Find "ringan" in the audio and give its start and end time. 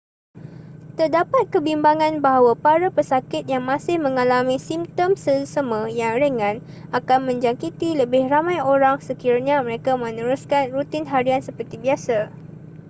6.23-6.57